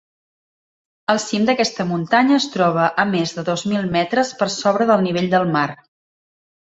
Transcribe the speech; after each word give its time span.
El 1.13 1.19
cim 1.23 1.43
d'aquesta 1.49 1.83
muntanya 1.89 2.33
es 2.39 2.47
troba 2.55 2.85
a 3.03 3.05
més 3.09 3.33
de 3.39 3.43
dos 3.49 3.65
mil 3.73 3.85
metres 3.97 4.31
per 4.41 4.49
sobre 4.55 4.89
del 4.93 5.05
nivell 5.09 5.29
del 5.35 5.47
mar. 5.57 5.67